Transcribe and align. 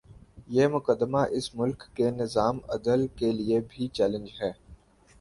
یہ 0.47 0.67
مقدمہ 0.67 1.17
اس 1.31 1.53
ملک 1.55 1.83
کے 1.95 2.09
نظام 2.11 2.59
عدل 2.69 3.07
کے 3.07 3.31
لیے 3.31 3.59
بھی 3.69 3.87
چیلنج 3.87 4.29
ہے۔ 4.41 4.51